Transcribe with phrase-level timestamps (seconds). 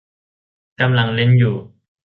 [0.81, 1.55] กำลังเล่นอยู่